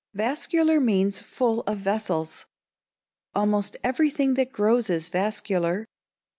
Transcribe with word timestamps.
Vascular 0.15 0.79
means 0.79 1.21
full 1.21 1.59
of 1.67 1.77
vessels. 1.77 2.47
Almost 3.35 3.77
everything 3.83 4.33
that 4.33 4.51
grows 4.51 4.89
is 4.89 5.09
vascular. 5.09 5.85